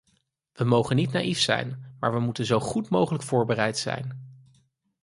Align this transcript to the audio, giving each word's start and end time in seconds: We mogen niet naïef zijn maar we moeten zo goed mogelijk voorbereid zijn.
We 0.53 0.63
mogen 0.63 0.95
niet 0.95 1.11
naïef 1.11 1.39
zijn 1.39 1.95
maar 1.99 2.13
we 2.13 2.19
moeten 2.19 2.45
zo 2.45 2.59
goed 2.59 2.89
mogelijk 2.89 3.23
voorbereid 3.23 3.77
zijn. 3.77 4.29